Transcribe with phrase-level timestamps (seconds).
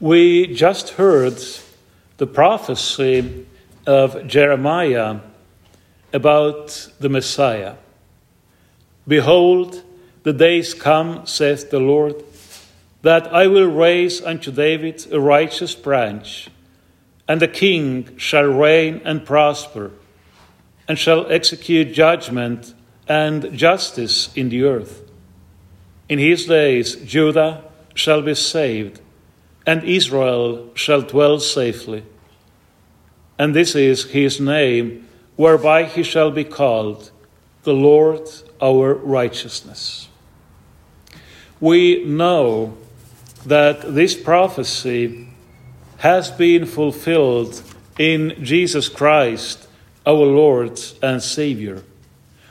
[0.00, 1.38] We just heard
[2.16, 3.46] the prophecy
[3.86, 5.20] of Jeremiah
[6.10, 7.74] about the Messiah.
[9.06, 9.82] Behold,
[10.22, 12.14] the days come, saith the Lord,
[13.02, 16.48] that I will raise unto David a righteous branch,
[17.28, 19.90] and the king shall reign and prosper,
[20.88, 22.72] and shall execute judgment
[23.06, 25.02] and justice in the earth.
[26.08, 27.64] In his days Judah
[27.94, 29.02] shall be saved,
[29.70, 32.02] and Israel shall dwell safely.
[33.38, 35.06] And this is his name,
[35.36, 37.12] whereby he shall be called
[37.62, 38.28] the Lord
[38.60, 40.08] our righteousness.
[41.60, 42.76] We know
[43.46, 45.28] that this prophecy
[45.98, 47.62] has been fulfilled
[47.96, 49.68] in Jesus Christ,
[50.04, 51.84] our Lord and Savior,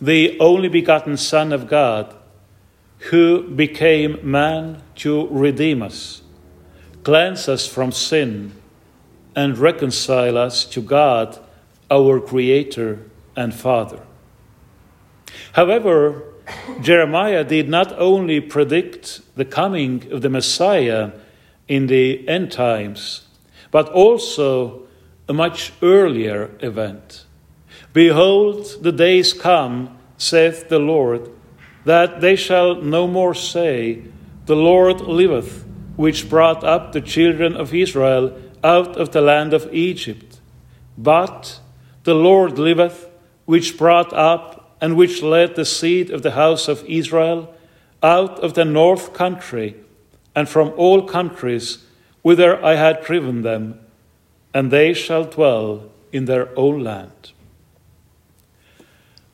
[0.00, 2.14] the only begotten Son of God,
[3.10, 6.22] who became man to redeem us,
[7.04, 8.52] cleanse us from sin,
[9.34, 11.38] and reconcile us to God,
[11.90, 12.98] our Creator
[13.36, 14.02] and Father.
[15.52, 16.24] However,
[16.80, 21.12] Jeremiah did not only predict the coming of the Messiah
[21.68, 23.26] in the end times,
[23.70, 24.86] but also
[25.28, 27.24] a much earlier event.
[27.92, 31.30] Behold, the days come, saith the Lord,
[31.84, 34.02] that they shall no more say,
[34.46, 35.64] The Lord liveth,
[36.00, 38.34] which brought up the children of Israel
[38.64, 40.40] out of the land of Egypt.
[40.96, 41.60] But
[42.04, 43.06] the Lord liveth,
[43.44, 47.54] which brought up and which led the seed of the house of Israel
[48.02, 49.76] out of the north country
[50.34, 51.84] and from all countries
[52.22, 53.78] whither I had driven them,
[54.54, 57.32] and they shall dwell in their own land.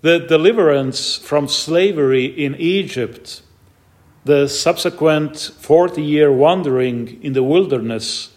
[0.00, 3.42] The deliverance from slavery in Egypt,
[4.26, 8.30] the subsequent 40 year wandering in the wilderness,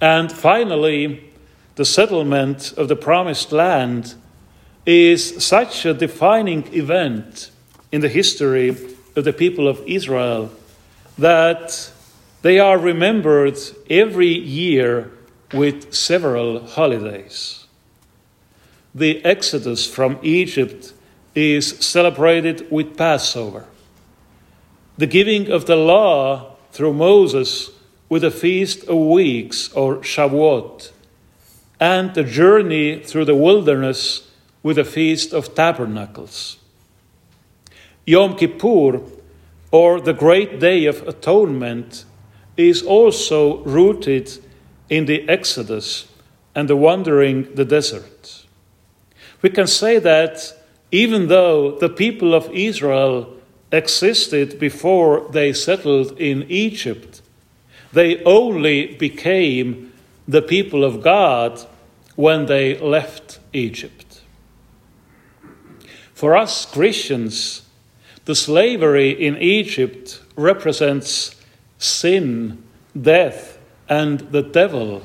[0.00, 1.28] and finally
[1.74, 4.14] the settlement of the promised land
[4.86, 7.50] is such a defining event
[7.90, 8.68] in the history
[9.16, 10.52] of the people of Israel
[11.18, 11.90] that
[12.42, 13.58] they are remembered
[13.90, 15.10] every year
[15.52, 17.66] with several holidays.
[18.94, 20.92] The exodus from Egypt
[21.34, 23.66] is celebrated with Passover.
[24.98, 27.70] The giving of the law through Moses
[28.08, 30.92] with a feast of weeks or Shavuot,
[31.80, 34.30] and the journey through the wilderness
[34.62, 36.58] with a feast of tabernacles.
[38.06, 39.00] Yom Kippur,
[39.70, 42.04] or the great day of atonement,
[42.56, 44.30] is also rooted
[44.90, 46.06] in the Exodus
[46.54, 48.44] and the wandering the desert.
[49.40, 50.54] We can say that
[50.90, 53.38] even though the people of Israel
[53.72, 57.22] existed before they settled in Egypt,
[57.92, 59.92] they only became
[60.28, 61.60] the people of God
[62.14, 64.20] when they left Egypt.
[66.14, 67.62] For us Christians,
[68.26, 71.34] the slavery in Egypt represents
[71.78, 72.62] sin,
[73.00, 73.58] death,
[73.88, 75.02] and the devil,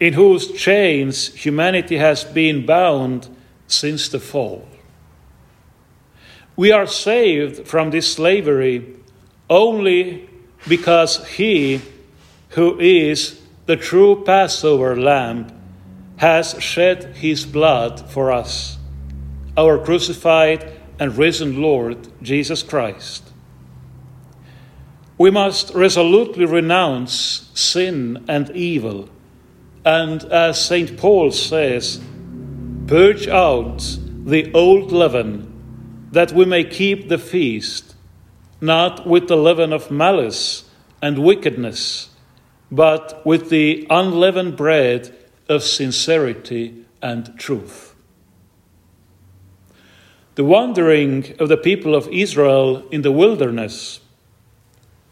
[0.00, 3.28] in whose chains humanity has been bound
[3.68, 4.66] since the fall.
[6.56, 8.96] We are saved from this slavery
[9.50, 10.28] only
[10.68, 11.80] because He,
[12.50, 15.48] who is the true Passover lamb,
[16.16, 18.78] has shed His blood for us
[19.56, 23.30] our crucified and risen Lord Jesus Christ.
[25.16, 29.08] We must resolutely renounce sin and evil,
[29.84, 30.96] and as St.
[30.96, 32.00] Paul says,
[32.88, 33.78] purge out
[34.24, 35.53] the old leaven,
[36.14, 37.96] that we may keep the feast,
[38.60, 40.64] not with the leaven of malice
[41.02, 42.08] and wickedness,
[42.70, 45.12] but with the unleavened bread
[45.48, 47.96] of sincerity and truth.
[50.36, 54.00] The wandering of the people of Israel in the wilderness,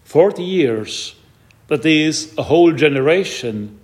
[0.05, 1.17] 40 years,
[1.67, 3.81] that is, a whole generation,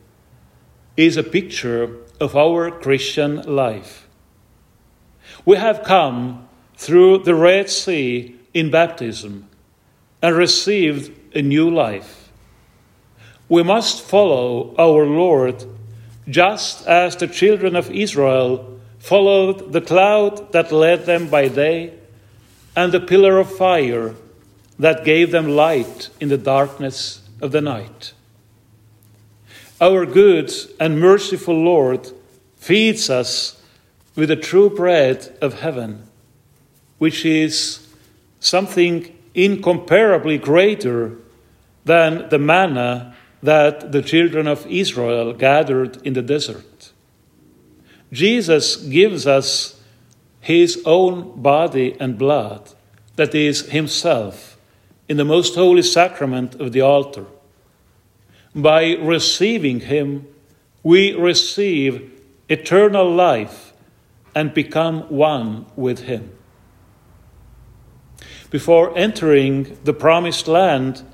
[0.96, 4.08] is a picture of our Christian life.
[5.44, 6.47] We have come
[6.78, 9.48] through the Red Sea in baptism
[10.22, 12.30] and received a new life.
[13.48, 15.64] We must follow our Lord
[16.28, 21.94] just as the children of Israel followed the cloud that led them by day
[22.76, 24.14] and the pillar of fire
[24.78, 28.12] that gave them light in the darkness of the night.
[29.80, 32.10] Our good and merciful Lord
[32.56, 33.60] feeds us
[34.14, 36.07] with the true bread of heaven,
[36.98, 37.86] which is
[38.40, 41.16] something incomparably greater
[41.84, 46.92] than the manna that the children of Israel gathered in the desert.
[48.12, 49.80] Jesus gives us
[50.40, 52.70] his own body and blood,
[53.16, 54.56] that is, himself,
[55.08, 57.26] in the most holy sacrament of the altar.
[58.54, 60.26] By receiving him,
[60.82, 62.10] we receive
[62.48, 63.72] eternal life
[64.34, 66.37] and become one with him.
[68.50, 71.04] Before entering the promised land,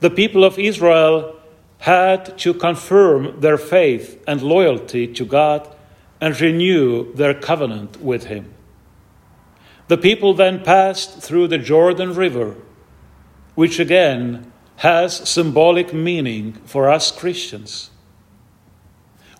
[0.00, 1.36] the people of Israel
[1.78, 5.68] had to confirm their faith and loyalty to God
[6.20, 8.54] and renew their covenant with Him.
[9.88, 12.56] The people then passed through the Jordan River,
[13.54, 17.90] which again has symbolic meaning for us Christians.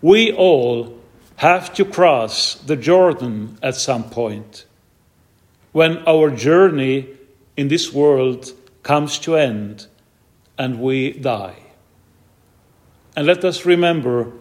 [0.02, 1.00] We all
[1.36, 4.66] have to cross the Jordan at some point
[5.72, 7.08] when our journey
[7.56, 8.52] in this world
[8.82, 9.86] comes to end
[10.58, 11.56] and we die.
[13.16, 14.32] And let us remember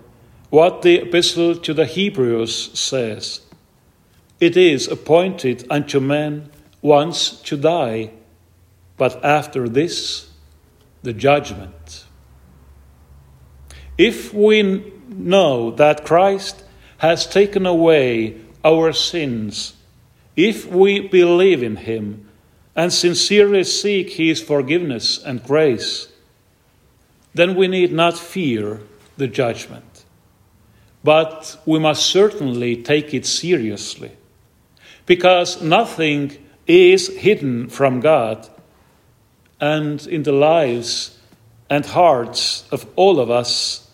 [0.50, 3.42] what the Epistle to the Hebrews says
[4.40, 6.50] It is appointed unto men
[6.82, 8.12] once to die,
[8.98, 10.30] but after this,
[11.02, 12.06] the judgment.
[13.98, 16.64] If we know that Christ
[16.98, 19.74] has taken away our sins,
[20.36, 22.30] if we believe in him,
[22.76, 26.08] and sincerely seek His forgiveness and grace,
[27.34, 28.82] then we need not fear
[29.18, 30.06] the judgment.
[31.04, 34.12] But we must certainly take it seriously,
[35.06, 38.48] because nothing is hidden from God,
[39.60, 41.18] and in the lives
[41.70, 43.90] and hearts of all of us,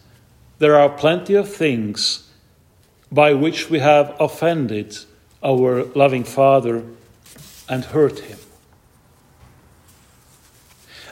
[0.59, 2.29] there are plenty of things
[3.11, 4.97] by which we have offended
[5.43, 6.83] our loving Father
[7.67, 8.37] and hurt Him.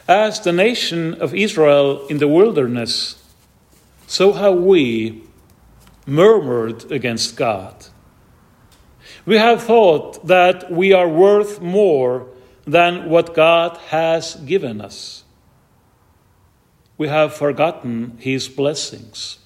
[0.08, 3.22] As the nation of Israel in the wilderness,
[4.06, 5.22] so have we
[6.06, 7.74] murmured against God.
[9.26, 12.26] We have thought that we are worth more
[12.66, 15.24] than what God has given us.
[16.96, 19.38] We have forgotten His blessings,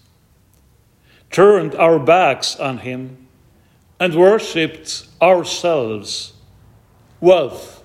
[1.33, 3.27] turned our backs on Him,
[3.99, 6.35] and worshipped ourselves,
[7.21, 7.83] wealth,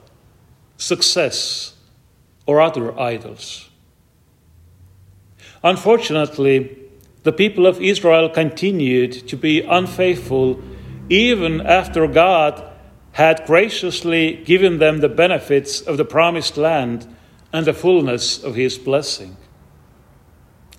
[0.77, 1.73] success,
[2.47, 3.69] or other idols.
[5.63, 6.77] Unfortunately,
[7.23, 10.59] the people of Israel continued to be unfaithful
[11.09, 12.63] even after God
[13.11, 17.07] had graciously given them the benefits of the promised land
[17.51, 19.35] and the fullness of his blessing.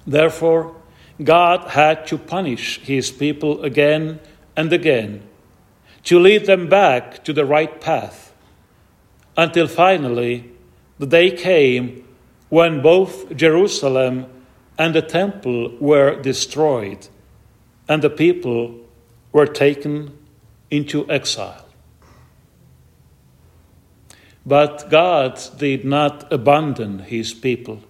[0.06, 0.74] Therefore,
[1.22, 4.20] God had to punish his people again
[4.56, 5.22] and again
[6.04, 8.32] to lead them back to the right path
[9.36, 10.50] until finally
[10.98, 12.04] the day came
[12.48, 14.26] when both Jerusalem
[14.78, 17.08] and the temple were destroyed,
[17.88, 18.74] and the people
[19.32, 20.16] were taken
[20.70, 21.66] into exile.
[24.46, 27.82] But God did not abandon his people.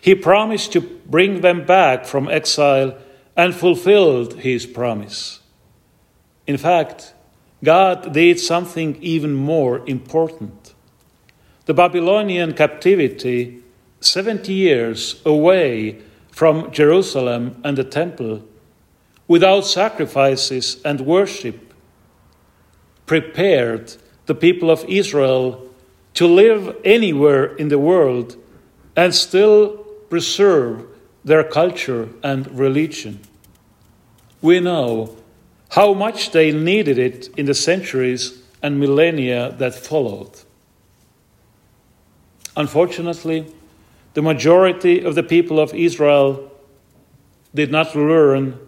[0.00, 2.98] He promised to bring them back from exile
[3.36, 5.40] and fulfilled his promise.
[6.46, 7.14] In fact,
[7.64, 10.65] God did something even more important
[11.66, 13.62] the Babylonian captivity,
[14.00, 18.44] 70 years away from Jerusalem and the temple,
[19.28, 21.74] without sacrifices and worship,
[23.04, 23.94] prepared
[24.26, 25.68] the people of Israel
[26.14, 28.36] to live anywhere in the world
[28.94, 29.76] and still
[30.08, 30.86] preserve
[31.24, 33.20] their culture and religion.
[34.40, 35.16] We know
[35.70, 40.30] how much they needed it in the centuries and millennia that followed.
[42.56, 43.52] Unfortunately,
[44.14, 46.50] the majority of the people of Israel
[47.54, 48.58] did not learn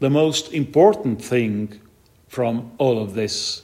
[0.00, 1.80] the most important thing
[2.26, 3.62] from all of this.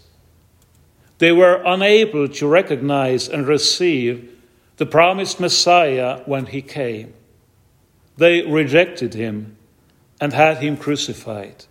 [1.19, 4.39] They were unable to recognize and receive
[4.77, 7.15] the promised Messiah when he came.
[8.17, 9.57] They rejected him
[10.21, 11.65] and had him crucified.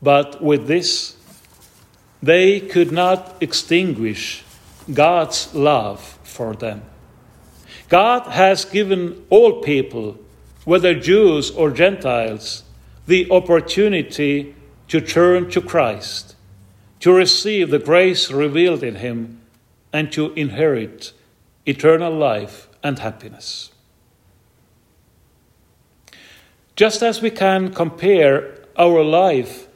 [0.00, 1.16] But with this,
[2.22, 4.44] they could not extinguish
[4.92, 6.82] God's love for them.
[7.88, 10.16] God has given all people,
[10.64, 12.62] whether Jews or Gentiles,
[13.08, 14.54] the opportunity
[14.86, 16.36] to turn to Christ,
[17.00, 19.40] to receive the grace revealed in Him,
[19.92, 21.12] and to inherit
[21.66, 23.72] eternal life and happiness.
[26.76, 29.66] Just as we can compare our life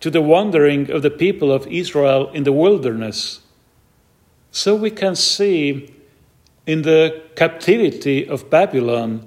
[0.00, 3.40] to the wandering of the people of Israel in the wilderness,
[4.50, 5.94] so we can see
[6.68, 9.26] in the captivity of Babylon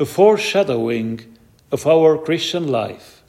[0.00, 1.20] a foreshadowing
[1.70, 3.22] of our Christian life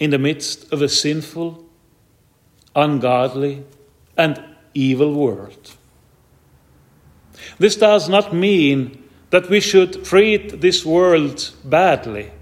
[0.00, 1.64] in the midst of a sinful,
[2.74, 3.64] ungodly,
[4.16, 4.42] and
[4.74, 5.76] evil world.
[7.60, 12.32] This does not mean that we should treat this world badly.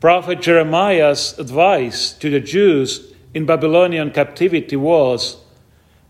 [0.00, 5.36] Prophet Jeremiah's advice to the Jews in Babylonian captivity was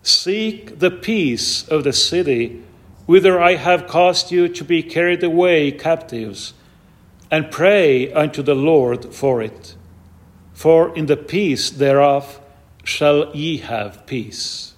[0.05, 2.63] Seek the peace of the city
[3.13, 6.55] whither I have caused you to be carried away captives,
[7.31, 9.77] and pray unto the Lord for it.
[10.55, 12.41] For in the peace thereof
[12.85, 14.73] shall ye have peace.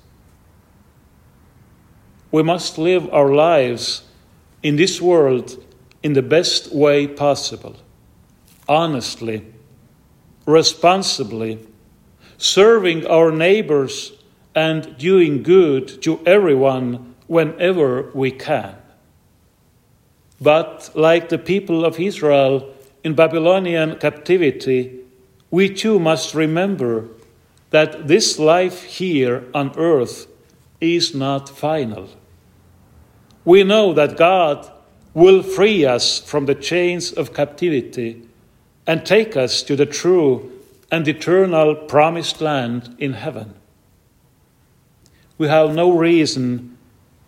[2.32, 4.02] We must live our lives
[4.64, 5.64] in this world
[6.02, 7.76] in the best way possible,
[8.68, 9.46] honestly,
[10.44, 11.60] responsibly,
[12.36, 14.10] serving our neighbors
[14.56, 18.76] and doing good to everyone whenever we can.
[20.40, 25.00] But like the people of Israel in Babylonian captivity,
[25.50, 27.08] we too must remember
[27.70, 30.26] that this life here on earth
[30.80, 32.08] is not final.
[33.44, 34.70] We know that God
[35.12, 38.22] will free us from the chains of captivity
[38.86, 40.50] and take us to the true
[40.90, 43.54] and eternal promised land in heaven.
[45.38, 46.73] We have no reason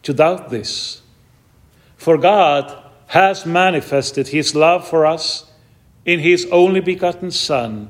[0.06, 1.02] to doubt this,
[1.96, 2.72] for God
[3.08, 5.50] has manifested His love for us
[6.04, 7.88] in His only begotten Son,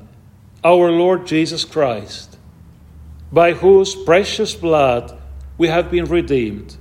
[0.63, 2.39] our Lord Jesus Christ,
[3.31, 5.15] by whose precious blood
[5.59, 6.75] we have been redeemed,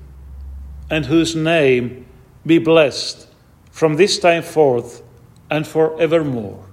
[0.89, 2.07] and whose name
[2.47, 3.29] be blessed
[3.71, 5.03] from this time forth
[5.51, 6.65] and forevermore.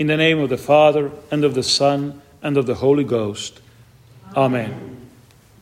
[0.00, 3.60] In the name of the Father, and of the Son, and of the Holy Ghost.
[4.34, 4.91] Amen.